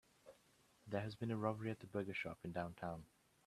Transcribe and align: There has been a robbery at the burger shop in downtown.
There 0.87 1.01
has 1.01 1.13
been 1.13 1.29
a 1.29 1.37
robbery 1.37 1.69
at 1.69 1.79
the 1.79 1.85
burger 1.85 2.15
shop 2.15 2.39
in 2.43 2.51
downtown. 2.51 3.05